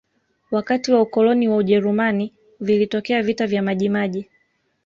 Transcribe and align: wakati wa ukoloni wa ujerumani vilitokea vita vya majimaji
wakati 0.51 0.91
wa 0.93 1.01
ukoloni 1.01 1.47
wa 1.47 1.57
ujerumani 1.57 2.33
vilitokea 2.59 3.23
vita 3.23 3.47
vya 3.47 3.61
majimaji 3.61 4.29